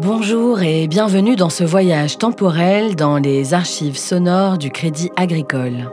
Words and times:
Bonjour 0.00 0.62
et 0.62 0.86
bienvenue 0.86 1.34
dans 1.34 1.50
ce 1.50 1.64
voyage 1.64 2.18
temporel 2.18 2.94
dans 2.94 3.16
les 3.16 3.52
archives 3.52 3.98
sonores 3.98 4.56
du 4.56 4.70
Crédit 4.70 5.10
Agricole. 5.16 5.90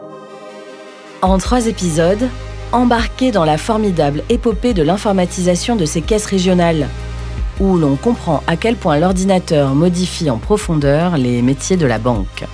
En 1.23 1.39
trois 1.39 1.65
épisodes, 1.65 2.29
embarquez 2.71 3.31
dans 3.31 3.45
la 3.45 3.57
formidable 3.57 4.21
épopée 4.29 4.75
de 4.75 4.83
l'informatisation 4.83 5.75
de 5.75 5.85
ces 5.85 6.03
caisses 6.03 6.27
régionales, 6.27 6.87
où 7.59 7.77
l'on 7.77 7.95
comprend 7.95 8.43
à 8.45 8.57
quel 8.57 8.75
point 8.75 8.99
l'ordinateur 8.99 9.73
modifie 9.73 10.29
en 10.29 10.37
profondeur 10.37 11.17
les 11.17 11.41
métiers 11.41 11.77
de 11.77 11.87
la 11.87 11.97
banque. 11.97 12.45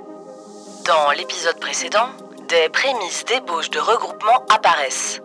dans 0.84 1.10
l'épisode 1.16 1.58
précédent, 1.58 2.08
des 2.48 2.68
prémices 2.68 3.24
d'ébauche 3.24 3.70
de 3.70 3.78
regroupement 3.78 4.44
apparaissent. 4.54 5.22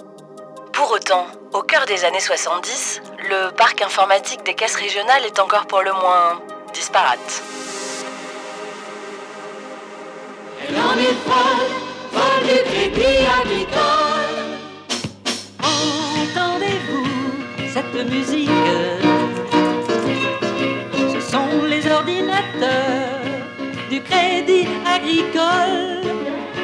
Pour 0.71 0.91
autant, 0.91 1.27
au 1.53 1.61
cœur 1.61 1.85
des 1.85 2.05
années 2.05 2.21
70, 2.21 3.01
le 3.29 3.51
parc 3.51 3.81
informatique 3.81 4.45
des 4.45 4.53
caisses 4.53 4.75
régionales 4.75 5.25
est 5.25 5.39
encore 5.39 5.67
pour 5.67 5.81
le 5.81 5.91
moins 5.91 6.41
disparate. 6.73 7.43
Elle 10.69 10.75
cette 17.81 18.09
musique 18.09 18.49
Ce 21.13 21.19
sont 21.19 21.65
les 21.69 21.91
ordinateurs 21.91 23.21
du 23.89 24.01
crédit 24.01 24.67
agricole. 24.85 26.01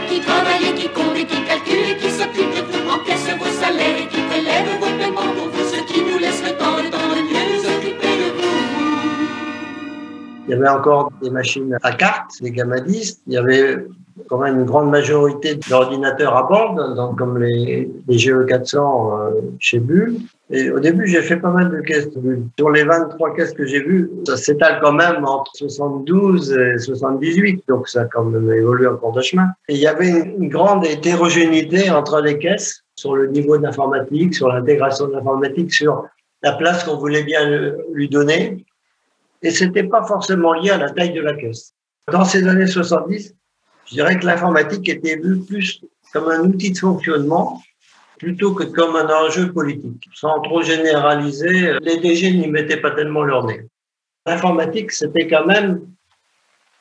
Qui 0.09 0.21
travaille 0.21 0.69
et 0.69 0.73
qui 0.73 0.89
compte 0.89 1.15
et 1.15 1.25
qui 1.25 1.43
calcule 1.43 1.89
et 1.91 1.97
qui 1.97 2.09
s'occupe 2.09 2.51
de 2.55 2.61
tout, 2.71 2.89
encaisse 2.89 3.29
vos 3.37 3.51
salaires 3.61 3.97
et 4.03 4.07
qui 4.07 4.21
prélève 4.21 4.67
vos 4.79 4.97
paiements 4.97 5.33
pour 5.35 5.49
vous, 5.49 5.65
ce 5.67 5.81
qui 5.91 6.01
nous 6.01 6.17
laisse 6.17 6.41
le 6.43 6.57
temps, 6.57 6.77
le 6.77 6.89
temps 6.89 7.09
de 7.09 7.21
mieux 7.29 7.45
nous 7.53 7.65
occuper 7.65 8.13
de 8.21 8.29
vous. 8.35 8.47
Il 10.47 10.51
y 10.51 10.53
avait 10.53 10.69
encore 10.69 11.11
des 11.21 11.29
machines 11.29 11.77
à 11.83 11.91
cartes, 11.91 12.41
des 12.41 12.51
gamadistes. 12.51 13.21
Il 13.27 13.33
y 13.33 13.37
avait 13.37 13.85
quand 14.29 14.37
même 14.37 14.59
une 14.59 14.65
grande 14.65 14.89
majorité 14.89 15.55
d'ordinateurs 15.69 16.35
à 16.35 16.43
bord, 16.43 16.75
donc 16.95 17.17
comme 17.17 17.37
les, 17.37 17.89
les 18.07 18.17
GE400 18.17 18.75
euh, 18.77 19.41
chez 19.59 19.79
Bull. 19.79 20.15
Et 20.49 20.69
au 20.69 20.79
début, 20.79 21.07
j'ai 21.07 21.21
fait 21.21 21.37
pas 21.37 21.51
mal 21.51 21.69
de 21.69 21.81
caisses. 21.81 22.07
Sur 22.57 22.69
les 22.69 22.83
23 22.83 23.35
caisses 23.35 23.51
que 23.51 23.65
j'ai 23.65 23.81
vues, 23.81 24.09
ça 24.25 24.37
s'étale 24.37 24.79
quand 24.81 24.93
même 24.93 25.25
entre 25.25 25.51
72 25.55 26.53
et 26.53 26.77
78, 26.77 27.63
donc 27.67 27.89
ça 27.89 28.01
a 28.01 28.05
quand 28.05 28.23
même 28.23 28.49
évolué 28.51 28.87
encore 28.87 29.11
de 29.11 29.21
chemin. 29.21 29.49
Et 29.67 29.73
il 29.73 29.81
y 29.81 29.87
avait 29.87 30.07
une, 30.09 30.47
grande 30.47 30.85
hétérogénéité 30.85 31.89
entre 31.89 32.21
les 32.21 32.37
caisses 32.37 32.83
sur 32.95 33.15
le 33.15 33.27
niveau 33.27 33.57
d'informatique, 33.57 34.33
sur 34.33 34.47
l'intégration 34.47 35.07
de 35.07 35.13
l'informatique, 35.13 35.73
sur 35.73 36.05
la 36.41 36.53
place 36.53 36.85
qu'on 36.85 36.97
voulait 36.97 37.23
bien 37.23 37.73
lui 37.93 38.07
donner. 38.07 38.65
Et 39.41 39.51
c'était 39.51 39.83
pas 39.83 40.03
forcément 40.03 40.53
lié 40.53 40.69
à 40.69 40.77
la 40.77 40.89
taille 40.91 41.13
de 41.13 41.21
la 41.21 41.33
caisse. 41.33 41.73
Dans 42.09 42.23
ces 42.23 42.47
années 42.47 42.67
70, 42.67 43.35
je 43.87 43.93
dirais 43.93 44.17
que 44.17 44.25
l'informatique 44.25 44.87
était 44.87 45.17
vue 45.17 45.39
plus 45.45 45.81
comme 46.13 46.29
un 46.29 46.39
outil 46.39 46.71
de 46.71 46.77
fonctionnement 46.77 47.61
plutôt 48.17 48.53
que 48.53 48.63
comme 48.63 48.95
un 48.95 49.09
enjeu 49.09 49.51
politique. 49.51 50.09
Sans 50.13 50.39
trop 50.41 50.61
généraliser, 50.61 51.79
les 51.81 51.97
DG 51.97 52.31
n'y 52.31 52.47
mettaient 52.47 52.77
pas 52.77 52.91
tellement 52.91 53.23
leur 53.23 53.45
nez. 53.45 53.61
L'informatique, 54.25 54.91
c'était 54.91 55.27
quand 55.27 55.45
même 55.45 55.81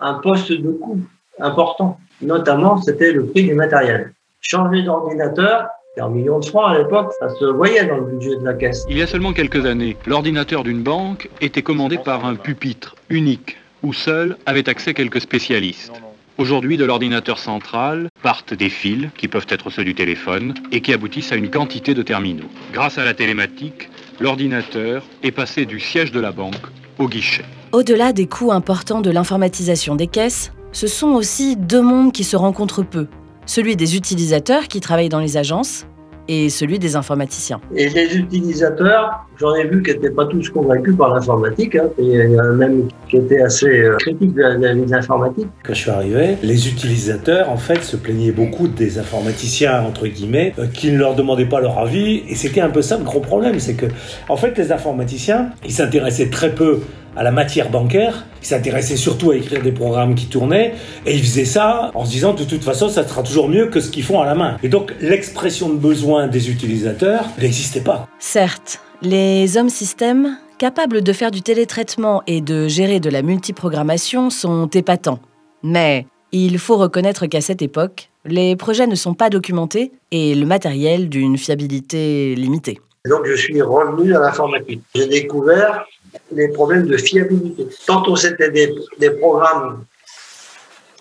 un 0.00 0.14
poste 0.14 0.52
de 0.52 0.70
coût 0.70 1.00
important. 1.38 1.98
Notamment, 2.22 2.80
c'était 2.80 3.12
le 3.12 3.26
prix 3.26 3.44
du 3.44 3.54
matériel. 3.54 4.14
Changer 4.40 4.82
d'ordinateur, 4.82 5.68
un 5.98 6.08
million 6.08 6.38
de 6.38 6.44
francs 6.44 6.74
à 6.74 6.78
l'époque, 6.78 7.12
ça 7.18 7.28
se 7.30 7.44
voyait 7.44 7.86
dans 7.86 7.96
le 7.96 8.04
budget 8.04 8.36
de 8.36 8.44
la 8.44 8.54
caisse. 8.54 8.84
Il 8.88 8.98
y 8.98 9.02
a 9.02 9.06
seulement 9.06 9.32
quelques 9.32 9.64
années, 9.64 9.96
l'ordinateur 10.06 10.62
d'une 10.62 10.82
banque 10.82 11.30
était 11.40 11.62
commandé 11.62 11.98
par 11.98 12.26
un 12.26 12.34
pupitre 12.34 12.96
unique, 13.08 13.56
où 13.82 13.92
seuls 13.92 14.36
avaient 14.46 14.68
accès 14.68 14.94
quelques 14.94 15.20
spécialistes. 15.20 16.02
Aujourd'hui, 16.38 16.76
de 16.76 16.84
l'ordinateur 16.84 17.38
central 17.38 18.10
partent 18.22 18.52
des 18.52 18.68
fils, 18.68 19.08
qui 19.16 19.26
peuvent 19.26 19.46
être 19.48 19.70
ceux 19.70 19.84
du 19.84 19.94
téléphone, 19.94 20.52
et 20.70 20.82
qui 20.82 20.92
aboutissent 20.92 21.32
à 21.32 21.36
une 21.36 21.48
quantité 21.48 21.94
de 21.94 22.02
terminaux. 22.02 22.48
Grâce 22.74 22.98
à 22.98 23.06
la 23.06 23.14
télématique, 23.14 23.88
l'ordinateur 24.20 25.02
est 25.22 25.30
passé 25.30 25.64
du 25.64 25.80
siège 25.80 26.12
de 26.12 26.20
la 26.20 26.32
banque 26.32 26.54
au 26.98 27.08
guichet. 27.08 27.46
Au-delà 27.72 28.12
des 28.12 28.26
coûts 28.26 28.52
importants 28.52 29.00
de 29.00 29.10
l'informatisation 29.10 29.94
des 29.94 30.08
caisses, 30.08 30.52
ce 30.72 30.86
sont 30.86 31.08
aussi 31.08 31.56
deux 31.56 31.80
mondes 31.80 32.12
qui 32.12 32.24
se 32.24 32.36
rencontrent 32.36 32.82
peu. 32.82 33.06
Celui 33.46 33.74
des 33.74 33.96
utilisateurs 33.96 34.68
qui 34.68 34.80
travaillent 34.80 35.08
dans 35.08 35.20
les 35.20 35.38
agences 35.38 35.86
et 36.28 36.48
celui 36.48 36.78
des 36.78 36.96
informaticiens. 36.96 37.60
Et 37.74 37.88
les 37.88 38.16
utilisateurs, 38.16 39.26
j'en 39.38 39.54
ai 39.54 39.66
vu 39.66 39.82
qui 39.82 39.92
n'étaient 39.92 40.10
pas 40.10 40.26
tous 40.26 40.48
convaincus 40.50 40.96
par 40.96 41.14
l'informatique. 41.14 41.76
Hein. 41.76 41.88
Et 41.98 42.04
il 42.04 42.30
y 42.32 42.40
en 42.40 42.44
a 42.44 42.52
même 42.52 42.88
qui 43.08 43.16
étaient 43.16 43.40
assez 43.40 43.66
euh, 43.66 43.96
critiques 43.96 44.34
vis-à-vis 44.34 44.86
de 44.86 44.90
l'informatique. 44.90 45.48
Quand 45.62 45.74
je 45.74 45.80
suis 45.80 45.90
arrivé, 45.90 46.36
les 46.42 46.68
utilisateurs, 46.68 47.50
en 47.50 47.56
fait, 47.56 47.82
se 47.82 47.96
plaignaient 47.96 48.32
beaucoup 48.32 48.68
des 48.68 48.98
informaticiens, 48.98 49.82
entre 49.82 50.06
guillemets, 50.06 50.54
euh, 50.58 50.66
qui 50.66 50.90
ne 50.90 50.98
leur 50.98 51.14
demandaient 51.14 51.46
pas 51.46 51.60
leur 51.60 51.78
avis. 51.78 52.22
Et 52.28 52.34
c'était 52.34 52.60
un 52.60 52.70
peu 52.70 52.82
ça 52.82 52.98
le 52.98 53.04
gros 53.04 53.20
problème, 53.20 53.58
c'est 53.60 53.74
que, 53.74 53.86
en 54.28 54.36
fait, 54.36 54.56
les 54.58 54.72
informaticiens, 54.72 55.50
ils 55.64 55.72
s'intéressaient 55.72 56.30
très 56.30 56.54
peu 56.54 56.80
à 57.16 57.22
la 57.22 57.30
matière 57.30 57.70
bancaire, 57.70 58.26
ils 58.42 58.46
s'intéressaient 58.46 58.96
surtout 58.96 59.30
à 59.30 59.36
écrire 59.36 59.62
des 59.62 59.72
programmes 59.72 60.14
qui 60.14 60.26
tournaient, 60.26 60.74
et 61.06 61.14
ils 61.14 61.22
faisaient 61.22 61.44
ça 61.44 61.90
en 61.94 62.04
se 62.04 62.10
disant, 62.10 62.34
de 62.34 62.44
toute 62.44 62.62
façon, 62.62 62.88
ça 62.88 63.06
sera 63.06 63.22
toujours 63.22 63.48
mieux 63.48 63.66
que 63.66 63.80
ce 63.80 63.90
qu'ils 63.90 64.04
font 64.04 64.20
à 64.20 64.26
la 64.26 64.34
main. 64.34 64.56
Et 64.62 64.68
donc, 64.68 64.92
l'expression 65.00 65.68
de 65.68 65.76
besoin 65.76 66.28
des 66.28 66.50
utilisateurs 66.50 67.24
n'existait 67.40 67.80
pas. 67.80 68.06
Certes, 68.18 68.80
les 69.02 69.56
hommes 69.56 69.70
systèmes, 69.70 70.38
capables 70.58 71.02
de 71.02 71.12
faire 71.12 71.30
du 71.30 71.42
télétraitement 71.42 72.22
et 72.26 72.40
de 72.40 72.68
gérer 72.68 73.00
de 73.00 73.10
la 73.10 73.22
multiprogrammation, 73.22 74.30
sont 74.30 74.66
épatants. 74.68 75.20
Mais 75.62 76.06
il 76.32 76.58
faut 76.58 76.76
reconnaître 76.76 77.26
qu'à 77.26 77.40
cette 77.40 77.62
époque, 77.62 78.10
les 78.24 78.56
projets 78.56 78.86
ne 78.86 78.94
sont 78.94 79.14
pas 79.14 79.30
documentés 79.30 79.92
et 80.10 80.34
le 80.34 80.46
matériel 80.46 81.08
d'une 81.08 81.38
fiabilité 81.38 82.34
limitée. 82.34 82.80
Et 83.06 83.08
donc, 83.08 83.24
je 83.24 83.34
suis 83.34 83.62
revenu 83.62 84.16
à 84.16 84.18
l'informatique. 84.18 84.82
J'ai 84.92 85.06
découvert 85.06 85.86
les 86.32 86.48
problèmes 86.48 86.88
de 86.88 86.96
fiabilité. 86.96 87.68
Tantôt, 87.86 88.16
c'était 88.16 88.50
des, 88.50 89.10
programmes 89.20 89.84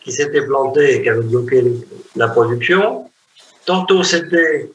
qui 0.03 0.11
s'étaient 0.11 0.45
plantés 0.45 0.97
et 0.97 1.01
qui 1.01 1.09
avaient 1.09 1.23
bloqué 1.23 1.63
la 2.15 2.27
production. 2.27 3.09
Tantôt, 3.65 4.03
c'était 4.03 4.69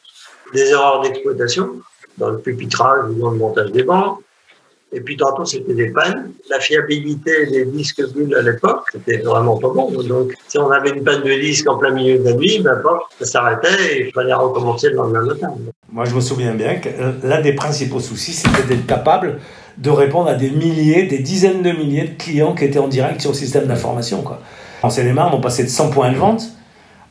des 0.53 0.71
erreurs 0.71 1.03
d'exploitation 1.03 1.81
dans 2.19 2.31
le 2.31 2.39
pupitrage 2.39 3.11
ou 3.11 3.15
dans 3.15 3.31
le 3.31 3.39
montage 3.39 3.71
des 3.71 3.85
bancs. 3.85 4.19
Et 4.93 5.01
puis, 5.01 5.17
tantôt, 5.17 5.45
c'était 5.45 5.75
des 5.75 5.91
pannes. 5.91 6.33
La 6.49 6.59
fiabilité 6.59 7.47
des 7.47 7.65
disques 7.65 8.05
bulles 8.13 8.35
à 8.35 8.43
l'époque, 8.43 8.87
c'était 8.91 9.19
vraiment 9.19 9.57
pas 9.57 9.69
bon. 9.69 9.93
Donc, 10.03 10.35
si 10.49 10.59
on 10.59 10.69
avait 10.73 10.91
une 10.91 11.05
panne 11.05 11.23
de 11.23 11.33
disque 11.33 11.71
en 11.71 11.79
plein 11.79 11.93
milieu 11.93 12.19
de 12.19 12.25
la 12.25 12.33
nuit, 12.33 12.59
ben, 12.59 12.83
ça 13.21 13.25
s'arrêtait 13.25 13.99
et 13.99 14.07
il 14.09 14.13
fallait 14.13 14.35
recommencer 14.35 14.89
le 14.89 14.97
lendemain 14.97 15.23
matin. 15.27 15.55
Moi, 15.93 16.05
je 16.05 16.15
me 16.15 16.21
souviens 16.21 16.55
bien 16.55 16.77
que 16.77 16.89
l'un 17.25 17.41
des 17.41 17.53
principaux 17.53 18.01
soucis, 18.01 18.33
c'était 18.33 18.63
d'être 18.69 18.87
capable 18.87 19.41
de 19.79 19.91
répondre 19.91 20.29
à 20.29 20.35
des 20.35 20.51
milliers, 20.51 21.05
des 21.05 21.19
dizaines 21.19 21.63
de 21.63 21.73
milliers 21.73 22.05
de 22.05 22.23
clients 22.23 22.55
qui 22.55 22.65
étaient 22.65 22.79
en 22.79 22.87
direct 22.89 23.21
sur 23.21 23.31
le 23.31 23.37
système 23.37 23.67
d'information. 23.67 24.23
Quoi. 24.23 24.41
En 24.83 24.91
Seine-et-Marne, 24.91 25.33
on 25.35 25.41
passait 25.41 25.65
de 25.65 25.69
100 25.69 25.91
points 25.91 26.13
de 26.13 26.17
vente 26.17 26.43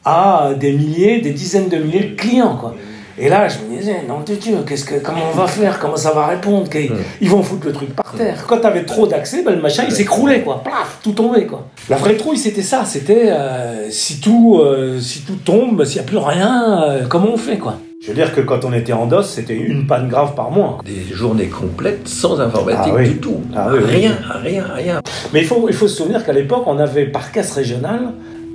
à 0.06 0.52
des 0.58 0.72
milliers, 0.72 1.20
des 1.20 1.32
dizaines 1.32 1.68
de 1.68 1.78
milliers 1.78 2.06
de 2.12 2.16
clients. 2.16 2.56
Quoi. 2.56 2.74
Et 3.18 3.28
là, 3.28 3.50
je 3.50 3.58
me 3.70 3.78
disais, 3.78 3.98
non 4.08 4.22
de 4.22 4.34
Dieu, 4.36 4.60
qu'est-ce 4.66 4.86
que, 4.86 4.96
comment 5.04 5.24
on 5.34 5.36
va 5.36 5.46
faire? 5.48 5.78
Comment 5.78 5.98
ça 5.98 6.12
va 6.12 6.28
répondre? 6.28 6.70
Qu'ils- 6.70 6.90
Ils 7.20 7.30
vont 7.30 7.44
foutre 7.44 7.68
le 7.68 7.74
truc 7.74 7.94
par 7.94 8.14
terre. 8.14 8.46
Quand 8.48 8.60
tu 8.60 8.66
avais 8.68 8.86
trop 8.86 9.08
d'accès, 9.08 9.44
ben, 9.44 9.56
le 9.56 9.62
machin, 9.62 9.84
il 9.86 9.94
s'écroulait, 9.94 10.40
quoi. 10.42 10.64
Plaf, 10.64 11.00
tout 11.04 11.12
tombait, 11.12 11.46
quoi. 11.46 11.68
La 11.90 11.98
vraie 11.98 12.16
trouille, 12.16 12.38
c'était 12.38 12.62
ça. 12.62 12.86
C'était 12.86 13.26
euh, 13.30 13.90
si, 13.92 14.22
tout, 14.22 14.60
euh, 14.64 15.02
si 15.02 15.24
tout 15.24 15.36
tombe, 15.36 15.84
s'il 15.84 15.96
n'y 16.02 16.08
a 16.08 16.08
plus 16.08 16.18
rien, 16.18 16.82
euh, 16.84 17.06
comment 17.10 17.32
on 17.34 17.38
fait, 17.38 17.58
quoi? 17.58 17.78
Je 18.02 18.08
veux 18.12 18.14
dire 18.16 18.34
que 18.34 18.40
quand 18.40 18.64
on 18.64 18.72
était 18.72 18.94
en 18.94 19.08
DOS, 19.08 19.24
c'était 19.24 19.58
une 19.58 19.86
panne 19.86 20.08
grave 20.08 20.34
par 20.34 20.52
mois. 20.52 20.78
Des 20.86 21.14
journées 21.14 21.48
complètes 21.48 22.08
sans 22.08 22.40
informatique 22.40 22.94
Ah 22.96 22.98
oui. 22.98 23.10
du 23.10 23.18
tout. 23.18 23.42
Ah 23.54 23.68
oui, 23.74 23.80
oui. 23.84 23.90
rien, 23.94 24.18
rien, 24.42 24.64
rien. 24.74 25.02
Mais 25.34 25.42
il 25.42 25.46
faut, 25.46 25.68
il 25.68 25.74
faut 25.76 25.90
se 25.90 25.98
souvenir 25.98 26.26
qu'à 26.26 26.32
l'époque, 26.32 26.64
on 26.66 26.78
avait 26.80 27.08
par 27.08 27.34
caisse 27.34 27.52
régionale 27.52 28.14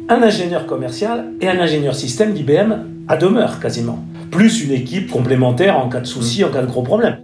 un 0.08 0.23
ingénieur 0.23 0.64
commercial 0.64 1.26
et 1.43 1.49
un 1.49 1.61
ingénieur 1.61 1.94
système 1.94 2.32
d'IBM 2.32 2.73
à 3.06 3.19
demeure 3.19 3.61
quasiment. 3.61 3.99
Plus 4.31 4.64
une 4.64 4.73
équipe 4.73 5.11
complémentaire 5.11 5.76
en 5.79 5.90
cas 5.90 6.00
de 6.00 6.06
souci, 6.06 6.43
en 6.43 6.49
cas 6.49 6.62
de 6.62 6.67
gros 6.67 6.82
problème. 6.82 7.19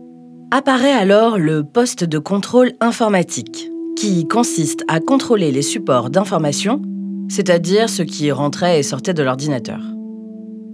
Apparaît 0.51 0.93
alors 0.93 1.39
le 1.39 1.65
poste 1.65 2.05
de 2.05 2.19
contrôle 2.19 2.73
informatique, 2.81 3.71
qui 3.97 4.29
consiste 4.29 4.85
à 4.89 5.01
contrôler 5.01 5.53
les 5.53 5.63
supports 5.63 6.11
d'information, 6.11 6.83
c'est-à-dire 7.31 7.89
ce 7.89 8.03
qui 8.03 8.31
rentrait 8.31 8.79
et 8.79 8.83
sortait 8.83 9.15
de 9.15 9.23
l'ordinateur. 9.23 9.81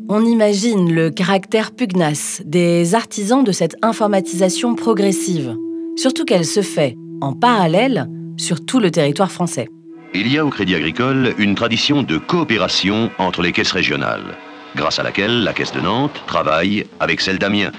On 0.08 0.24
imagine 0.24 0.94
le 0.94 1.10
caractère 1.10 1.72
pugnace 1.72 2.40
des 2.44 2.94
artisans 2.94 3.42
de 3.42 3.50
cette 3.50 3.74
informatisation 3.82 4.76
progressive, 4.76 5.56
surtout 5.96 6.24
qu'elle 6.24 6.44
se 6.44 6.62
fait 6.62 6.96
en 7.20 7.32
parallèle 7.32 8.06
sur 8.36 8.64
tout 8.64 8.78
le 8.78 8.92
territoire 8.92 9.32
français. 9.32 9.68
Il 10.14 10.32
y 10.32 10.38
a 10.38 10.46
au 10.46 10.50
Crédit 10.50 10.76
Agricole 10.76 11.34
une 11.38 11.56
tradition 11.56 12.04
de 12.04 12.18
coopération 12.18 13.10
entre 13.18 13.42
les 13.42 13.50
caisses 13.50 13.72
régionales, 13.72 14.36
grâce 14.76 15.00
à 15.00 15.02
laquelle 15.02 15.42
la 15.42 15.52
caisse 15.52 15.72
de 15.72 15.80
Nantes 15.80 16.22
travaille 16.28 16.86
avec 17.00 17.20
celle 17.20 17.40
d'Amiens, 17.40 17.72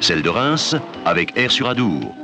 celle 0.00 0.20
de 0.20 0.28
Reims 0.28 0.76
avec 1.06 1.32
Air 1.34 1.50
sur 1.50 1.66
Adour, 1.66 2.14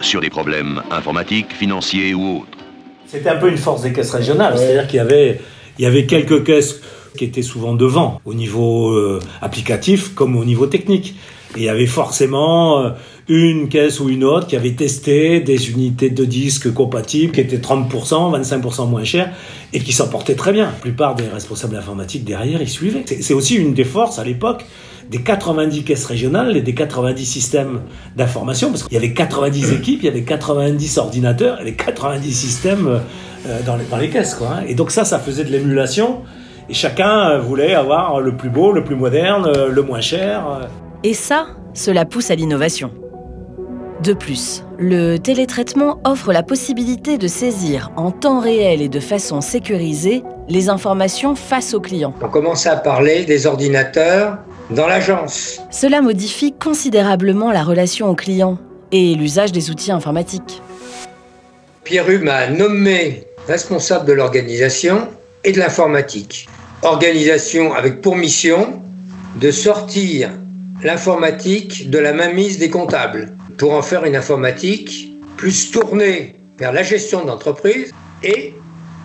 sur 0.00 0.22
des 0.22 0.30
problèmes 0.30 0.80
informatiques, 0.90 1.52
financiers 1.52 2.14
ou 2.14 2.38
autres. 2.38 2.58
C'était 3.06 3.28
un 3.28 3.36
peu 3.36 3.50
une 3.50 3.58
force 3.58 3.82
des 3.82 3.92
caisses 3.92 4.12
régionales, 4.12 4.56
c'est-à-dire 4.56 4.86
qu'il 4.86 4.96
y 4.96 5.00
avait, 5.00 5.38
il 5.78 5.82
y 5.82 5.86
avait 5.86 6.06
quelques 6.06 6.44
caisses 6.44 6.80
qui 7.16 7.24
étaient 7.24 7.42
souvent 7.42 7.74
devant, 7.74 8.20
au 8.24 8.34
niveau 8.34 8.90
euh, 8.90 9.20
applicatif 9.40 10.14
comme 10.14 10.36
au 10.36 10.44
niveau 10.44 10.66
technique. 10.66 11.14
Et 11.56 11.60
il 11.60 11.64
y 11.64 11.68
avait 11.68 11.86
forcément 11.86 12.80
euh, 12.80 12.90
une 13.28 13.68
caisse 13.68 14.00
ou 14.00 14.08
une 14.08 14.24
autre 14.24 14.46
qui 14.46 14.56
avait 14.56 14.72
testé 14.72 15.40
des 15.40 15.70
unités 15.70 16.10
de 16.10 16.24
disques 16.24 16.72
compatibles 16.72 17.32
qui 17.32 17.40
étaient 17.40 17.56
30%, 17.56 17.88
25% 18.38 18.88
moins 18.88 19.04
chères 19.04 19.32
et 19.72 19.80
qui 19.80 19.92
s'en 19.92 20.08
portaient 20.08 20.34
très 20.34 20.52
bien. 20.52 20.66
La 20.66 20.72
plupart 20.72 21.14
des 21.14 21.26
responsables 21.26 21.76
informatiques 21.76 22.24
derrière, 22.24 22.60
ils 22.60 22.68
suivaient. 22.68 23.04
C'est 23.06 23.34
aussi 23.34 23.54
une 23.56 23.74
des 23.74 23.84
forces 23.84 24.18
à 24.18 24.24
l'époque 24.24 24.64
des 25.10 25.22
90 25.22 25.84
caisses 25.84 26.04
régionales 26.04 26.56
et 26.56 26.62
des 26.62 26.74
90 26.74 27.24
systèmes 27.24 27.80
d'information, 28.16 28.70
parce 28.70 28.82
qu'il 28.82 28.94
y 28.94 28.96
avait 28.96 29.12
90 29.12 29.72
équipes, 29.72 30.00
il 30.02 30.06
y 30.06 30.08
avait 30.08 30.22
90 30.22 30.98
ordinateurs, 30.98 31.58
il 31.60 31.66
y 31.66 31.68
avait 31.68 31.76
90 31.76 32.32
systèmes 32.32 33.00
euh, 33.46 33.60
dans, 33.64 33.76
les, 33.76 33.84
dans 33.84 33.98
les 33.98 34.10
caisses. 34.10 34.34
Quoi, 34.34 34.48
hein. 34.48 34.64
Et 34.66 34.74
donc 34.74 34.90
ça, 34.90 35.04
ça 35.04 35.18
faisait 35.18 35.44
de 35.44 35.50
l'émulation, 35.50 36.22
et 36.68 36.74
chacun 36.74 37.30
euh, 37.30 37.40
voulait 37.40 37.74
avoir 37.74 38.20
le 38.20 38.36
plus 38.36 38.50
beau, 38.50 38.72
le 38.72 38.84
plus 38.84 38.96
moderne, 38.96 39.46
euh, 39.46 39.68
le 39.70 39.82
moins 39.82 40.00
cher. 40.00 40.46
euh. 40.48 40.66
Et 41.04 41.14
ça, 41.14 41.46
cela 41.74 42.04
pousse 42.04 42.30
à 42.30 42.34
l'innovation. 42.34 42.90
De 44.02 44.12
plus, 44.12 44.62
le 44.78 45.16
télétraitement 45.16 46.00
offre 46.04 46.32
la 46.32 46.42
possibilité 46.42 47.16
de 47.16 47.26
saisir 47.26 47.90
en 47.96 48.10
temps 48.10 48.40
réel 48.40 48.82
et 48.82 48.88
de 48.88 49.00
façon 49.00 49.40
sécurisée 49.40 50.22
les 50.48 50.68
informations 50.68 51.34
face 51.34 51.72
au 51.72 51.80
client. 51.80 52.12
On 52.22 52.28
commençait 52.28 52.68
à 52.68 52.76
parler 52.76 53.24
des 53.24 53.46
ordinateurs 53.46 54.38
dans 54.70 54.86
l'agence. 54.86 55.60
Cela 55.70 56.02
modifie 56.02 56.52
considérablement 56.52 57.52
la 57.52 57.62
relation 57.62 58.08
au 58.10 58.14
client 58.14 58.58
et 58.92 59.14
l'usage 59.14 59.52
des 59.52 59.70
outils 59.70 59.92
informatiques. 59.92 60.60
Pierre 61.84 62.08
Hume 62.10 62.24
m'a 62.24 62.48
nommé 62.48 63.24
responsable 63.48 64.06
de 64.06 64.12
l'organisation 64.12 65.08
et 65.44 65.52
de 65.52 65.58
l'informatique. 65.58 66.48
Organisation 66.82 67.74
avec 67.74 68.00
pour 68.02 68.16
mission 68.16 68.82
de 69.36 69.50
sortir 69.50 70.30
l'informatique 70.82 71.90
de 71.90 71.98
la 71.98 72.12
mainmise 72.12 72.58
des 72.58 72.68
comptables 72.68 73.34
pour 73.56 73.72
en 73.72 73.82
faire 73.82 74.04
une 74.04 74.14
informatique 74.14 75.12
plus 75.36 75.70
tournée 75.70 76.36
vers 76.58 76.72
la 76.72 76.82
gestion 76.82 77.24
d'entreprise 77.24 77.92
et 78.22 78.54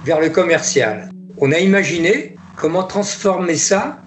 vers 0.06 0.20
le 0.20 0.30
commercial. 0.30 1.10
On 1.38 1.52
a 1.52 1.60
imaginé 1.60 2.36
comment 2.58 2.84
transformer 2.84 3.56
ça 3.56 4.00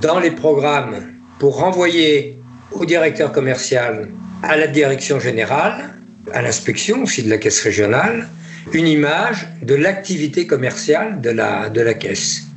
dans 0.00 0.20
les 0.20 0.30
programmes 0.30 1.12
pour 1.38 1.58
renvoyer 1.58 2.38
au 2.72 2.84
directeur 2.84 3.32
commercial, 3.32 4.08
à 4.42 4.56
la 4.56 4.68
direction 4.68 5.18
générale, 5.18 5.94
à 6.32 6.42
l'inspection 6.42 7.02
aussi 7.02 7.24
de 7.24 7.30
la 7.30 7.38
caisse 7.38 7.60
régionale, 7.60 8.28
une 8.72 8.86
image 8.86 9.48
de 9.62 9.74
l'activité 9.74 10.46
commerciale 10.46 11.20
de 11.20 11.30
la, 11.30 11.68
de 11.68 11.80
la 11.80 11.94
caisse. 11.94 12.49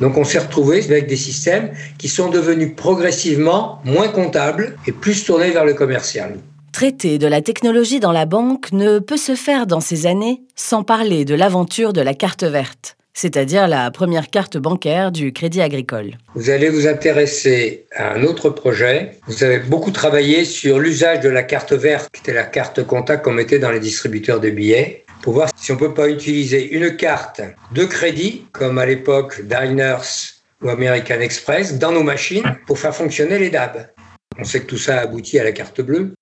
Donc 0.00 0.16
on 0.16 0.24
s'est 0.24 0.38
retrouvé 0.38 0.82
avec 0.84 1.06
des 1.06 1.16
systèmes 1.16 1.70
qui 1.98 2.08
sont 2.08 2.30
devenus 2.30 2.74
progressivement 2.74 3.80
moins 3.84 4.08
comptables 4.08 4.76
et 4.86 4.92
plus 4.92 5.24
tournés 5.24 5.50
vers 5.50 5.64
le 5.64 5.74
commercial. 5.74 6.38
Traiter 6.72 7.18
de 7.18 7.26
la 7.26 7.42
technologie 7.42 8.00
dans 8.00 8.12
la 8.12 8.26
banque 8.26 8.72
ne 8.72 9.00
peut 9.00 9.16
se 9.16 9.34
faire 9.34 9.66
dans 9.66 9.80
ces 9.80 10.06
années 10.06 10.42
sans 10.56 10.82
parler 10.82 11.24
de 11.24 11.34
l'aventure 11.34 11.92
de 11.92 12.00
la 12.00 12.14
carte 12.14 12.44
verte, 12.44 12.96
c'est-à-dire 13.12 13.66
la 13.66 13.90
première 13.90 14.30
carte 14.30 14.56
bancaire 14.56 15.10
du 15.10 15.32
Crédit 15.32 15.60
Agricole. 15.60 16.12
Vous 16.36 16.48
allez 16.48 16.70
vous 16.70 16.86
intéresser 16.86 17.86
à 17.94 18.12
un 18.12 18.22
autre 18.22 18.50
projet. 18.50 19.18
Vous 19.26 19.42
avez 19.42 19.58
beaucoup 19.58 19.90
travaillé 19.90 20.44
sur 20.44 20.78
l'usage 20.78 21.20
de 21.20 21.28
la 21.28 21.42
carte 21.42 21.72
verte, 21.72 22.08
qui 22.12 22.20
était 22.22 22.32
la 22.32 22.44
carte 22.44 22.84
contact 22.84 23.24
qu'on 23.24 23.32
mettait 23.32 23.58
dans 23.58 23.72
les 23.72 23.80
distributeurs 23.80 24.40
de 24.40 24.50
billets, 24.50 25.04
pour 25.22 25.34
voir 25.34 25.50
si 25.56 25.72
on 25.72 25.76
peut 25.76 25.94
pas 25.94 26.08
utiliser 26.08 26.70
une 26.72 26.96
carte 26.96 27.40
de 27.72 27.84
crédit, 27.84 28.46
comme 28.52 28.78
à 28.78 28.86
l'époque 28.86 29.42
Diners 29.42 30.34
ou 30.62 30.68
American 30.68 31.20
Express, 31.20 31.78
dans 31.78 31.92
nos 31.92 32.02
machines 32.02 32.56
pour 32.66 32.78
faire 32.78 32.94
fonctionner 32.94 33.38
les 33.38 33.50
DAB. 33.50 33.90
On 34.38 34.44
sait 34.44 34.60
que 34.60 34.66
tout 34.66 34.78
ça 34.78 34.98
a 34.98 35.00
abouti 35.02 35.38
à 35.38 35.44
la 35.44 35.52
carte 35.52 35.80
bleue. 35.80 36.14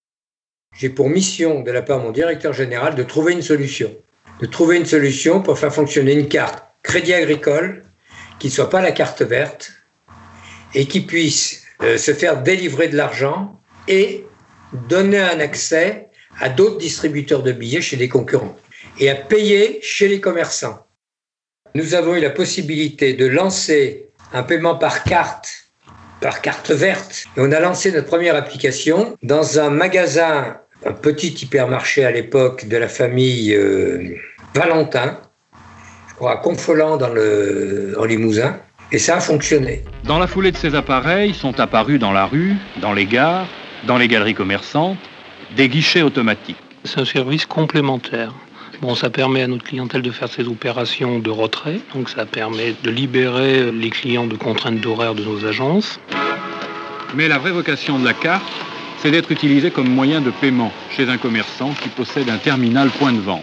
J'ai 0.76 0.88
pour 0.88 1.08
mission, 1.08 1.62
de 1.62 1.70
la 1.70 1.82
part 1.82 1.98
de 1.98 2.04
mon 2.04 2.12
directeur 2.12 2.52
général, 2.52 2.94
de 2.94 3.02
trouver 3.02 3.32
une 3.32 3.42
solution. 3.42 3.94
De 4.40 4.46
trouver 4.46 4.76
une 4.76 4.86
solution 4.86 5.42
pour 5.42 5.58
faire 5.58 5.74
fonctionner 5.74 6.12
une 6.12 6.28
carte 6.28 6.64
crédit 6.82 7.14
agricole 7.14 7.82
qui 8.38 8.48
ne 8.48 8.52
soit 8.52 8.70
pas 8.70 8.80
la 8.80 8.92
carte 8.92 9.22
verte 9.22 9.72
et 10.74 10.86
qui 10.86 11.00
puisse 11.00 11.64
euh, 11.82 11.98
se 11.98 12.12
faire 12.12 12.42
délivrer 12.42 12.88
de 12.88 12.96
l'argent 12.96 13.60
et 13.88 14.24
donner 14.88 15.18
un 15.18 15.40
accès 15.40 16.08
à 16.40 16.48
d'autres 16.48 16.78
distributeurs 16.78 17.42
de 17.42 17.52
billets 17.52 17.80
chez 17.80 17.96
des 17.96 18.08
concurrents 18.08 18.56
et 18.98 19.10
à 19.10 19.14
payer 19.14 19.78
chez 19.82 20.08
les 20.08 20.20
commerçants. 20.20 20.86
Nous 21.74 21.94
avons 21.94 22.14
eu 22.14 22.20
la 22.20 22.30
possibilité 22.30 23.12
de 23.12 23.26
lancer 23.26 24.08
un 24.32 24.42
paiement 24.42 24.74
par 24.74 25.04
carte, 25.04 25.70
par 26.20 26.40
carte 26.40 26.70
verte. 26.70 27.24
Et 27.36 27.40
on 27.40 27.52
a 27.52 27.60
lancé 27.60 27.92
notre 27.92 28.06
première 28.06 28.36
application 28.36 29.16
dans 29.22 29.60
un 29.60 29.70
magasin, 29.70 30.58
un 30.84 30.92
petit 30.92 31.28
hypermarché 31.28 32.04
à 32.04 32.10
l'époque 32.10 32.66
de 32.66 32.76
la 32.76 32.88
famille 32.88 33.54
euh, 33.54 34.16
Valentin, 34.54 35.20
je 36.08 36.14
crois 36.14 36.32
à 36.32 36.36
Confolant 36.36 36.96
dans 36.96 37.12
le, 37.12 37.94
en 37.98 38.04
Limousin. 38.04 38.58
Et 38.90 38.98
ça 38.98 39.16
a 39.16 39.20
fonctionné. 39.20 39.84
Dans 40.04 40.18
la 40.18 40.26
foulée 40.26 40.50
de 40.50 40.56
ces 40.56 40.74
appareils 40.74 41.34
sont 41.34 41.60
apparus 41.60 42.00
dans 42.00 42.12
la 42.12 42.24
rue, 42.24 42.54
dans 42.80 42.94
les 42.94 43.04
gares, 43.04 43.46
dans 43.86 43.98
les 43.98 44.08
galeries 44.08 44.34
commerçantes, 44.34 44.98
des 45.56 45.68
guichets 45.68 46.02
automatiques. 46.02 46.56
C'est 46.84 47.00
un 47.00 47.04
service 47.04 47.44
complémentaire. 47.44 48.32
Bon, 48.80 48.94
ça 48.94 49.10
permet 49.10 49.42
à 49.42 49.48
notre 49.48 49.64
clientèle 49.64 50.02
de 50.02 50.10
faire 50.12 50.28
ses 50.28 50.46
opérations 50.46 51.18
de 51.18 51.30
retrait, 51.30 51.80
donc 51.96 52.08
ça 52.08 52.26
permet 52.26 52.76
de 52.84 52.90
libérer 52.90 53.72
les 53.72 53.90
clients 53.90 54.28
de 54.28 54.36
contraintes 54.36 54.80
d'horaire 54.80 55.16
de 55.16 55.24
nos 55.24 55.44
agences. 55.44 55.98
Mais 57.16 57.26
la 57.26 57.38
vraie 57.38 57.50
vocation 57.50 57.98
de 57.98 58.04
la 58.04 58.14
carte, 58.14 58.44
c'est 58.98 59.10
d'être 59.10 59.32
utilisée 59.32 59.72
comme 59.72 59.88
moyen 59.88 60.20
de 60.20 60.30
paiement 60.30 60.72
chez 60.90 61.08
un 61.08 61.18
commerçant 61.18 61.72
qui 61.82 61.88
possède 61.88 62.30
un 62.30 62.36
terminal 62.36 62.90
point 62.90 63.12
de 63.12 63.18
vente. 63.18 63.42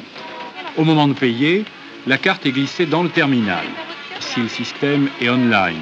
Au 0.78 0.86
moment 0.86 1.10
de 1.10 1.14
payer, 1.14 1.66
la 2.08 2.18
carte 2.18 2.46
est 2.46 2.52
glissée 2.52 2.86
dans 2.86 3.04
le 3.04 3.10
terminal. 3.10 3.66
Si 4.22 4.40
le 4.40 4.48
système 4.48 5.10
est 5.20 5.30
online, 5.30 5.82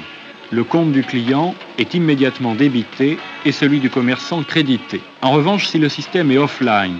le 0.50 0.64
compte 0.64 0.90
du 0.90 1.04
client 1.04 1.54
est 1.78 1.94
immédiatement 1.94 2.56
débité 2.56 3.18
et 3.44 3.52
celui 3.52 3.78
du 3.78 3.88
commerçant 3.88 4.42
crédité. 4.42 5.00
En 5.22 5.30
revanche, 5.30 5.66
si 5.66 5.78
le 5.78 5.88
système 5.88 6.32
est 6.32 6.38
offline, 6.38 6.96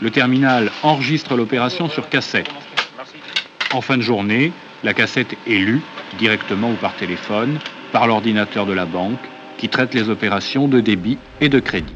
le 0.00 0.10
terminal 0.10 0.70
enregistre 0.82 1.36
l'opération 1.36 1.88
sur 1.88 2.08
cassette. 2.08 2.48
En 3.72 3.80
fin 3.80 3.96
de 3.96 4.02
journée, 4.02 4.52
la 4.84 4.94
cassette 4.94 5.34
est 5.46 5.58
lue, 5.58 5.82
directement 6.18 6.70
ou 6.70 6.74
par 6.74 6.96
téléphone, 6.96 7.58
par 7.92 8.06
l'ordinateur 8.06 8.66
de 8.66 8.72
la 8.72 8.84
banque 8.84 9.18
qui 9.58 9.68
traite 9.68 9.94
les 9.94 10.08
opérations 10.10 10.68
de 10.68 10.80
débit 10.80 11.18
et 11.40 11.48
de 11.48 11.60
crédit. 11.60 11.94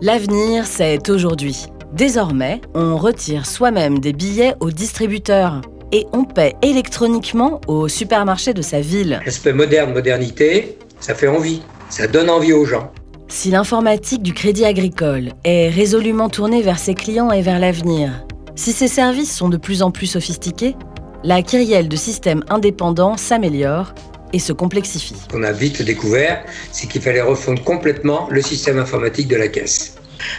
L'avenir, 0.00 0.66
c'est 0.66 1.10
aujourd'hui. 1.10 1.66
Désormais, 1.92 2.60
on 2.74 2.96
retire 2.96 3.46
soi-même 3.46 3.98
des 3.98 4.12
billets 4.12 4.54
au 4.60 4.70
distributeur 4.70 5.60
et 5.92 6.06
on 6.12 6.24
paie 6.24 6.54
électroniquement 6.62 7.60
au 7.66 7.88
supermarché 7.88 8.54
de 8.54 8.62
sa 8.62 8.80
ville. 8.80 9.20
L'aspect 9.24 9.52
moderne, 9.52 9.92
modernité, 9.92 10.78
ça 11.00 11.14
fait 11.14 11.28
envie. 11.28 11.62
Ça 11.90 12.06
donne 12.06 12.30
envie 12.30 12.52
aux 12.52 12.64
gens. 12.64 12.92
Si 13.32 13.48
l'informatique 13.48 14.24
du 14.24 14.34
Crédit 14.34 14.64
Agricole 14.64 15.30
est 15.44 15.68
résolument 15.68 16.28
tournée 16.28 16.62
vers 16.62 16.80
ses 16.80 16.94
clients 16.94 17.30
et 17.30 17.42
vers 17.42 17.60
l'avenir, 17.60 18.26
si 18.56 18.72
ses 18.72 18.88
services 18.88 19.32
sont 19.32 19.48
de 19.48 19.56
plus 19.56 19.82
en 19.82 19.92
plus 19.92 20.08
sophistiqués, 20.08 20.74
la 21.22 21.40
kyrielle 21.40 21.88
de 21.88 21.94
systèmes 21.94 22.42
indépendants 22.48 23.16
s'améliore 23.16 23.94
et 24.32 24.40
se 24.40 24.52
complexifie. 24.52 25.14
Ce 25.14 25.28
qu'on 25.32 25.44
a 25.44 25.52
vite 25.52 25.80
découvert, 25.80 26.44
c'est 26.72 26.88
qu'il 26.88 27.02
fallait 27.02 27.20
refondre 27.20 27.62
complètement 27.62 28.26
le 28.30 28.42
système 28.42 28.80
informatique 28.80 29.28
de 29.28 29.36
la 29.36 29.46
caisse. 29.46 29.94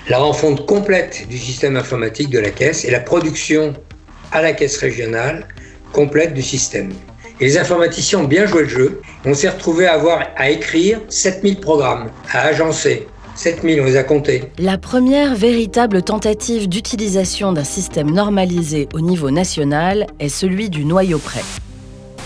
La 0.09 0.19
refonte 0.19 0.65
complète 0.65 1.29
du 1.29 1.37
système 1.37 1.77
informatique 1.77 2.29
de 2.29 2.39
la 2.39 2.51
caisse 2.51 2.83
et 2.83 2.91
la 2.91 2.99
production 2.99 3.73
à 4.33 4.41
la 4.41 4.51
caisse 4.51 4.77
régionale 4.77 5.47
complète 5.93 6.33
du 6.33 6.41
système. 6.41 6.91
Et 7.41 7.45
les 7.45 7.57
informaticiens 7.57 8.19
ont 8.19 8.25
bien 8.25 8.45
joué 8.45 8.61
le 8.61 8.69
jeu. 8.69 9.01
On 9.25 9.33
s'est 9.33 9.49
retrouvé 9.49 9.87
à 9.87 9.93
avoir 9.93 10.27
à 10.37 10.51
écrire 10.51 11.01
7000 11.09 11.59
programmes, 11.59 12.11
à 12.31 12.41
agencer. 12.41 13.07
7000, 13.35 13.81
on 13.81 13.85
les 13.85 13.97
a 13.97 14.03
comptés. 14.03 14.51
La 14.59 14.77
première 14.77 15.33
véritable 15.33 16.03
tentative 16.03 16.69
d'utilisation 16.69 17.51
d'un 17.51 17.63
système 17.63 18.11
normalisé 18.11 18.87
au 18.93 18.99
niveau 18.99 19.31
national 19.31 20.05
est 20.19 20.29
celui 20.29 20.69
du 20.69 20.85
noyau 20.85 21.17
prêt. 21.17 21.41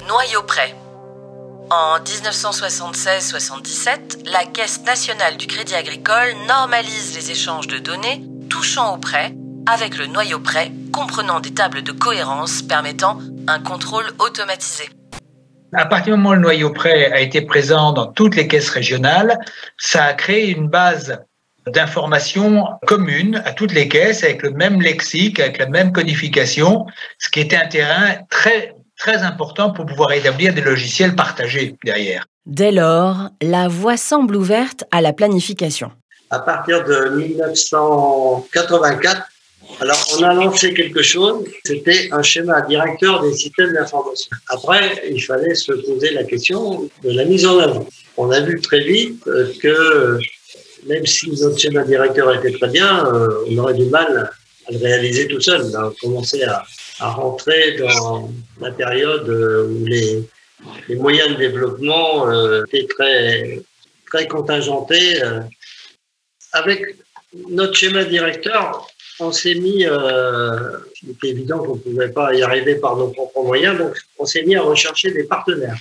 Noyau 0.05 0.43
prêt. 0.43 0.75
En 1.69 1.99
1976-77, 1.99 4.29
la 4.29 4.43
Caisse 4.43 4.81
nationale 4.85 5.37
du 5.37 5.47
Crédit 5.47 5.75
agricole 5.75 6.33
normalise 6.45 7.15
les 7.15 7.31
échanges 7.31 7.67
de 7.67 7.77
données 7.77 8.21
touchant 8.49 8.95
au 8.95 8.97
prêt 8.97 9.33
avec 9.65 9.97
le 9.97 10.07
noyau 10.07 10.39
prêt 10.39 10.73
comprenant 10.91 11.39
des 11.39 11.53
tables 11.53 11.83
de 11.83 11.93
cohérence 11.93 12.61
permettant 12.61 13.19
un 13.47 13.59
contrôle 13.59 14.11
automatisé. 14.19 14.89
À 15.77 15.85
partir 15.85 16.13
du 16.13 16.21
moment 16.21 16.29
où 16.29 16.33
le 16.33 16.39
noyau 16.39 16.71
prêt 16.71 17.11
a 17.11 17.19
été 17.19 17.41
présent 17.41 17.91
dans 17.91 18.07
toutes 18.07 18.35
les 18.35 18.47
caisses 18.47 18.69
régionales, 18.69 19.37
ça 19.77 20.05
a 20.05 20.13
créé 20.13 20.49
une 20.49 20.69
base 20.69 21.19
d'informations 21.67 22.65
communes 22.85 23.41
à 23.45 23.51
toutes 23.51 23.73
les 23.73 23.87
caisses 23.87 24.23
avec 24.23 24.43
le 24.43 24.51
même 24.51 24.79
lexique, 24.81 25.39
avec 25.39 25.57
la 25.57 25.65
même 25.67 25.91
codification, 25.91 26.85
ce 27.19 27.29
qui 27.29 27.39
était 27.41 27.57
un 27.57 27.67
terrain 27.67 28.15
très 28.29 28.75
très 28.97 29.23
important 29.23 29.71
pour 29.71 29.85
pouvoir 29.85 30.13
établir 30.13 30.53
des 30.53 30.61
logiciels 30.61 31.15
partagés 31.15 31.75
derrière. 31.83 32.25
Dès 32.45 32.71
lors, 32.71 33.29
la 33.41 33.67
voie 33.67 33.97
semble 33.97 34.37
ouverte 34.37 34.85
à 34.91 35.01
la 35.01 35.11
planification. 35.11 35.91
À 36.29 36.39
partir 36.39 36.85
de 36.85 37.09
1984, 37.09 39.23
alors 39.81 40.01
on 40.17 40.23
a 40.23 40.33
lancé 40.33 40.73
quelque 40.73 41.01
chose, 41.01 41.43
c'était 41.65 42.09
un 42.11 42.21
schéma 42.21 42.61
directeur 42.61 43.21
des 43.21 43.33
systèmes 43.33 43.73
d'information. 43.73 44.29
Après, 44.49 45.03
il 45.09 45.21
fallait 45.21 45.55
se 45.55 45.73
poser 45.73 46.11
la 46.11 46.23
question 46.23 46.89
de 47.03 47.11
la 47.11 47.25
mise 47.25 47.45
en 47.45 47.59
œuvre. 47.59 47.87
On 48.17 48.31
a 48.31 48.39
vu 48.41 48.59
très 48.61 48.81
vite 48.81 49.23
que 49.61 50.17
même 50.87 51.05
si 51.05 51.29
notre 51.31 51.57
schéma 51.59 51.83
directeur 51.83 52.33
était 52.35 52.51
très 52.57 52.69
bien, 52.69 53.05
euh, 53.07 53.45
on 53.49 53.57
aurait 53.57 53.73
du 53.73 53.85
mal 53.85 54.31
à 54.67 54.71
le 54.71 54.77
réaliser 54.77 55.27
tout 55.27 55.41
seul. 55.41 55.61
On 55.73 55.75
a 55.75 55.93
commencé 56.01 56.43
à, 56.43 56.63
à 56.99 57.09
rentrer 57.11 57.77
dans 57.77 58.29
la 58.61 58.71
période 58.71 59.27
euh, 59.29 59.67
où 59.67 59.85
les, 59.85 60.23
les 60.87 60.95
moyens 60.95 61.29
de 61.31 61.35
développement 61.35 62.29
euh, 62.29 62.63
étaient 62.67 62.87
très, 62.87 63.61
très 64.07 64.27
contingentés. 64.27 65.23
euh. 65.23 65.41
Avec 66.53 66.79
notre 67.49 67.73
schéma 67.73 68.05
directeur, 68.05 68.87
on 69.19 69.31
s'est 69.31 69.55
mis, 69.55 69.85
euh, 69.85 70.77
il 71.03 71.11
était 71.11 71.29
évident 71.29 71.59
qu'on 71.59 71.75
ne 71.75 71.79
pouvait 71.79 72.09
pas 72.09 72.33
y 72.33 72.41
arriver 72.41 72.75
par 72.75 72.97
nos 72.97 73.07
propres 73.07 73.43
moyens, 73.43 73.77
donc 73.77 73.95
on 74.19 74.25
s'est 74.25 74.43
mis 74.43 74.55
à 74.55 74.61
rechercher 74.61 75.11
des 75.11 75.23
partenaires. 75.23 75.77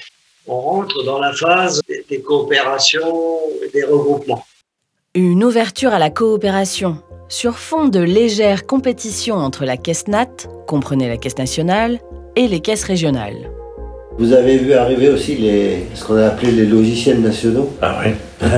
On 0.47 0.61
rentre 0.61 1.03
dans 1.05 1.19
la 1.19 1.33
phase 1.33 1.81
des, 1.89 2.05
des 2.09 2.21
coopérations 2.21 3.41
et 3.65 3.71
des 3.71 3.85
regroupements. 3.85 4.45
Une 5.15 5.45
ouverture 5.45 5.93
à 5.93 5.99
la 5.99 6.11
coopération 6.11 6.99
sur 7.29 7.59
fond 7.59 7.89
de 7.89 8.01
légère 8.01 8.67
compétition 8.67 9.37
entre 9.37 9.65
la 9.65 9.77
Caisse 9.77 10.07
Nat, 10.09 10.47
comprenez 10.67 11.09
la 11.09 11.17
Caisse 11.17 11.39
nationale, 11.39 11.99
et 12.37 12.49
les 12.49 12.61
caisses 12.61 12.85
régionales. 12.85 13.51
Vous 14.19 14.33
avez 14.33 14.59
vu 14.59 14.75
arriver 14.75 15.09
aussi 15.09 15.37
les, 15.37 15.87
ce 15.95 16.05
qu'on 16.05 16.17
a 16.17 16.27
appelé 16.27 16.53
les 16.53 16.67
logiciels 16.67 17.21
nationaux? 17.21 17.73
Ah 17.81 18.01
ouais. 18.01 18.15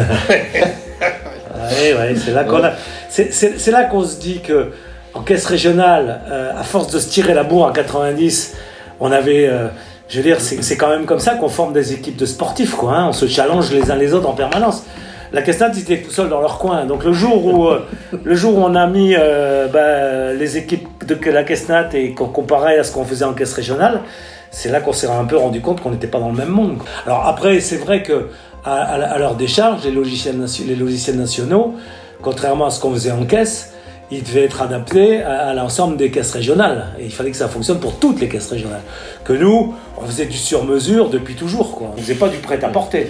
Ah 1.58 1.72
ouais, 1.80 1.94
ouais, 1.94 2.14
c'est 2.16 2.32
là 2.32 2.44
qu'on 2.44 2.62
a. 2.62 2.74
C'est, 3.08 3.70
là 3.70 3.84
qu'on 3.84 4.04
se 4.04 4.18
dit 4.18 4.40
que 4.40 4.70
en 5.14 5.22
caisse 5.22 5.46
régionale, 5.46 6.20
euh, 6.30 6.52
à 6.58 6.62
force 6.62 6.92
de 6.92 6.98
se 6.98 7.08
tirer 7.08 7.34
la 7.34 7.42
bourre 7.42 7.66
en 7.66 7.72
90, 7.72 8.54
on 9.00 9.10
avait. 9.12 9.46
euh, 9.48 9.68
je 10.08 10.18
veux 10.18 10.22
dire, 10.22 10.40
c'est, 10.40 10.76
quand 10.76 10.88
même 10.88 11.04
comme 11.04 11.18
ça 11.18 11.34
qu'on 11.34 11.48
forme 11.48 11.72
des 11.72 11.92
équipes 11.92 12.16
de 12.16 12.26
sportifs, 12.26 12.76
quoi. 12.76 12.92
hein. 12.92 13.08
On 13.08 13.12
se 13.12 13.26
challenge 13.26 13.72
les 13.72 13.90
uns 13.90 13.96
les 13.96 14.14
autres 14.14 14.28
en 14.28 14.34
permanence. 14.34 14.84
La 15.32 15.42
Caisse 15.42 15.60
ils 15.74 15.80
étaient 15.80 16.00
tout 16.00 16.12
seuls 16.12 16.28
dans 16.28 16.40
leur 16.40 16.58
coin. 16.58 16.84
Donc 16.86 17.02
le 17.02 17.12
jour 17.12 17.44
où, 17.44 17.66
euh, 17.66 17.84
le 18.22 18.34
jour 18.36 18.56
où 18.56 18.62
on 18.62 18.76
a 18.76 18.86
mis 18.86 19.16
bah, 19.72 20.32
les 20.32 20.56
équipes 20.56 21.04
de 21.04 21.30
la 21.30 21.42
Caisse 21.42 21.66
et 21.92 22.14
qu'on 22.14 22.28
comparait 22.28 22.78
à 22.78 22.84
ce 22.84 22.92
qu'on 22.92 23.04
faisait 23.04 23.24
en 23.24 23.32
caisse 23.32 23.52
régionale, 23.52 24.02
c'est 24.52 24.68
là 24.68 24.80
qu'on 24.80 24.92
s'est 24.92 25.08
un 25.08 25.24
peu 25.24 25.36
rendu 25.36 25.60
compte 25.60 25.80
qu'on 25.80 25.90
n'était 25.90 26.06
pas 26.06 26.20
dans 26.20 26.30
le 26.30 26.36
même 26.36 26.50
monde. 26.50 26.78
Alors 27.04 27.26
après, 27.26 27.58
c'est 27.58 27.76
vrai 27.76 28.04
que 28.04 28.28
à, 28.64 29.18
leur 29.18 29.34
décharge, 29.34 29.84
les 29.84 29.92
logiciels 29.92 31.16
nationaux, 31.16 31.74
contrairement 32.22 32.66
à 32.66 32.70
ce 32.70 32.80
qu'on 32.80 32.92
faisait 32.92 33.12
en 33.12 33.24
caisse, 33.24 33.72
ils 34.10 34.22
devaient 34.22 34.44
être 34.44 34.62
adaptés 34.62 35.22
à, 35.22 35.52
l'ensemble 35.54 35.96
des 35.96 36.10
caisses 36.10 36.30
régionales. 36.32 36.94
Et 36.98 37.04
il 37.04 37.12
fallait 37.12 37.30
que 37.30 37.36
ça 37.36 37.48
fonctionne 37.48 37.80
pour 37.80 37.98
toutes 37.98 38.20
les 38.20 38.28
caisses 38.28 38.50
régionales. 38.50 38.82
Que 39.24 39.32
nous, 39.32 39.74
on 39.96 40.06
faisait 40.06 40.26
du 40.26 40.36
sur-mesure 40.36 41.10
depuis 41.10 41.34
toujours. 41.34 41.76
Quoi. 41.76 41.92
On 41.96 42.00
faisait 42.00 42.14
pas 42.14 42.28
du 42.28 42.38
prêt-à-porter. 42.38 43.08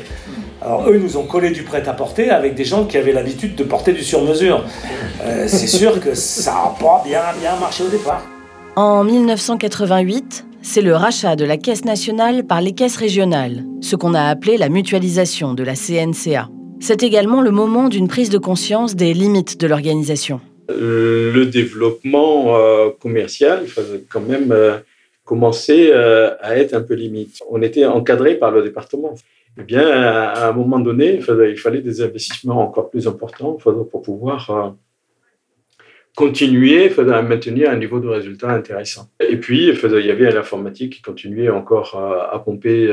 Alors 0.62 0.88
eux, 0.88 0.98
nous 0.98 1.16
ont 1.18 1.25
collé 1.25 1.50
du 1.50 1.62
prêt-à-porter 1.62 2.30
avec 2.30 2.54
des 2.54 2.64
gens 2.64 2.84
qui 2.84 2.96
avaient 2.96 3.12
l'habitude 3.12 3.54
de 3.56 3.64
porter 3.64 3.92
du 3.92 4.02
sur-mesure. 4.02 4.64
Euh, 5.22 5.44
c'est 5.46 5.66
sûr 5.66 6.00
que 6.00 6.14
ça 6.14 6.52
n'a 6.52 6.75
pas 6.80 7.02
bien, 7.04 7.20
bien 7.38 7.56
marché 7.56 7.84
au 7.84 7.88
départ. 7.88 8.22
En 8.75 9.04
1988, 9.04 10.46
c'est 10.62 10.82
le 10.82 10.96
rachat 10.96 11.36
de 11.36 11.44
la 11.44 11.56
Caisse 11.56 11.84
nationale 11.84 12.44
par 12.44 12.60
les 12.60 12.72
caisses 12.72 12.96
régionales, 12.96 13.64
ce 13.80 13.96
qu'on 13.96 14.14
a 14.14 14.25
appelé 14.25 14.56
la 14.56 14.68
mutualisation 14.68 15.54
de 15.54 15.62
la 15.62 15.75
CNCA. 15.75 16.48
C'est 16.80 17.02
également 17.02 17.40
le 17.40 17.50
moment 17.50 17.88
d'une 17.88 18.09
prise 18.09 18.30
de 18.30 18.38
conscience 18.38 18.97
des 18.97 19.14
limites 19.14 19.59
de 19.61 19.66
l'organisation. 19.66 20.40
Euh, 20.71 21.33
le 21.33 21.47
développement 21.47 22.56
euh, 22.56 22.90
commercial 23.00 23.61
il 23.62 23.68
fallait 23.68 24.04
quand 24.11 24.21
même 24.21 24.50
euh, 24.50 24.78
commencer 25.25 25.92
à 25.92 26.56
être 26.56 26.75
un 26.75 26.83
peu 26.83 26.95
limite. 26.95 27.42
On 27.50 27.61
était 27.61 27.85
encadré 27.85 28.37
par 28.37 28.52
le 28.52 28.62
département. 28.62 29.14
Eh 29.59 29.64
bien, 29.64 29.88
à, 29.88 30.49
un 30.49 30.52
moment 30.52 30.78
donné, 30.78 31.14
il 31.14 31.23
fallait, 31.23 31.50
il 31.50 31.59
fallait 31.59 31.80
des 31.80 32.00
investissements 32.00 32.62
encore 32.62 32.90
plus 32.90 33.09
importants 33.09 33.54
pour 33.54 34.02
pouvoir 34.02 34.76
continuer 36.14 36.92
à 36.97 37.23
maintenir 37.23 37.71
un 37.71 37.76
niveau 37.76 37.99
de 37.99 38.06
résultat 38.06 38.50
intéressant. 38.50 39.09
Et 39.18 39.37
puis, 39.37 39.68
il 39.68 40.06
y 40.06 40.11
avait 40.12 40.30
l'informatique 40.30 40.92
qui 40.92 41.02
continuait 41.02 41.49
encore 41.49 41.97
à, 41.97 42.38
pomper 42.45 42.88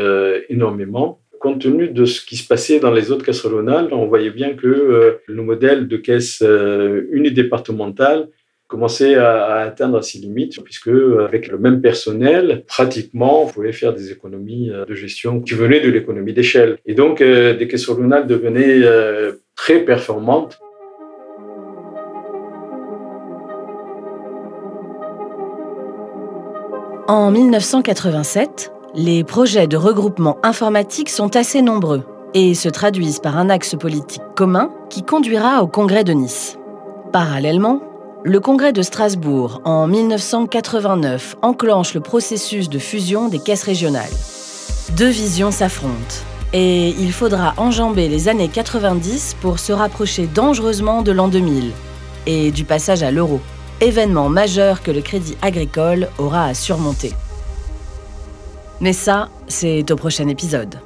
énormément. 0.50 1.20
Compte 1.44 1.60
tenu 1.60 1.90
de 1.90 2.06
ce 2.06 2.26
qui 2.26 2.38
se 2.38 2.48
passait 2.48 2.80
dans 2.80 2.90
les 2.90 3.12
autres 3.12 3.26
caisses 3.26 3.42
régionales, 3.42 3.90
on 3.92 4.08
voyait 4.08 4.30
bien 4.30 4.54
que 4.54 4.66
euh, 4.66 5.22
le 5.28 5.44
modèle 5.44 5.90
de 5.90 5.98
caisse 5.98 6.42
euh, 6.42 7.02
unidépartementale 7.12 8.30
commençait 8.68 9.16
à, 9.16 9.56
atteindre 9.56 10.02
ses 10.02 10.20
limites, 10.20 10.64
puisque 10.64 10.88
euh, 10.88 11.26
avec 11.26 11.50
le 11.50 11.58
même 11.58 11.82
personnel, 11.82 12.64
pratiquement, 12.66 13.44
on 13.44 13.48
pouvait 13.48 13.74
faire 13.74 13.94
des 13.94 14.10
économies 14.10 14.72
de 14.88 14.96
gestion 14.96 15.42
qui 15.42 15.54
venaient 15.54 15.82
de 15.82 15.92
l'économie 15.92 16.32
d'échelle. 16.32 16.78
Et 16.86 16.94
donc, 16.94 17.22
des 17.22 17.68
caisses 17.70 17.90
régionales 17.90 18.26
devenaient 18.26 18.82
très 19.58 19.80
performantes. 19.80 20.58
En 27.10 27.32
1987, 27.32 28.72
les 28.96 29.24
projets 29.24 29.66
de 29.66 29.76
regroupement 29.76 30.38
informatique 30.44 31.10
sont 31.10 31.36
assez 31.36 31.64
nombreux 31.64 32.04
et 32.36 32.54
se 32.54 32.70
traduisent 32.70 33.20
par 33.20 33.38
un 33.38 33.50
axe 33.50 33.76
politique 33.76 34.22
commun 34.36 34.70
qui 34.92 35.02
conduira 35.02 35.64
au 35.64 35.68
Congrès 35.68 36.04
de 36.04 36.14
Nice. 36.14 36.60
Parallèlement, 37.12 37.82
le 38.24 38.40
Congrès 38.40 38.72
de 38.72 38.84
Strasbourg, 38.84 39.62
en 39.66 39.88
1989, 39.88 41.38
enclenche 41.42 41.96
le 41.96 42.02
processus 42.02 42.70
de 42.70 42.78
fusion 42.78 43.30
des 43.30 43.40
caisses 43.40 43.64
régionales. 43.64 44.12
Deux 44.96 45.10
visions 45.10 45.50
s'affrontent 45.50 46.22
et 46.54 46.90
il 46.90 47.12
faudra 47.12 47.56
enjamber 47.58 48.08
les 48.08 48.30
années 48.30 48.48
90 48.48 49.38
pour 49.42 49.58
se 49.58 49.74
rapprocher 49.74 50.28
dangereusement 50.28 51.02
de 51.02 51.12
l'an 51.12 51.30
2000 51.30 51.72
et 52.28 52.52
du 52.52 52.64
passage 52.64 53.02
à 53.02 53.10
l'euro, 53.10 53.42
événement 53.82 54.30
majeur 54.30 54.84
que 54.84 54.92
le 54.92 55.02
Crédit 55.02 55.36
Agricole 55.42 56.10
aura 56.20 56.46
à 56.46 56.54
surmonter. 56.54 57.12
Mais 58.84 58.92
ça, 58.92 59.30
c'est 59.48 59.90
au 59.92 59.96
prochain 59.96 60.28
épisode. 60.28 60.78